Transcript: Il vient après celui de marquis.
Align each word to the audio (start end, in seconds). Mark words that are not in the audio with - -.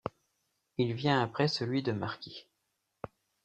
Il 0.79 0.95
vient 0.95 1.21
après 1.21 1.47
celui 1.47 1.83
de 1.83 1.91
marquis. 1.91 2.47